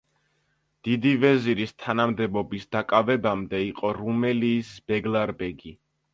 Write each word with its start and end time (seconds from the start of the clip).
დიდი 0.87 1.11
ვეზირის 1.23 1.73
თანამდებობის 1.83 2.65
დაკავებამდე 2.77 3.61
იყო 3.67 3.93
რუმელიის 4.01 4.75
ბეგლარბეგი. 4.91 5.77